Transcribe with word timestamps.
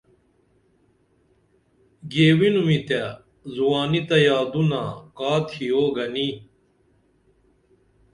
گیوینُم 2.11 2.67
تے 2.87 2.99
زوانی 3.53 4.01
تہ 4.07 4.17
یادونہ 4.27 4.81
کا 5.17 5.31
تِھیو 5.47 5.83
گنی 5.95 6.27